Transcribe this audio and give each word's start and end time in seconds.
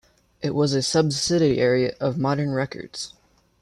It 0.41 0.55
was 0.55 0.73
a 0.73 0.81
subsidiary 0.81 1.93
of 1.97 2.17
Modern 2.17 2.53
Records. 2.53 3.13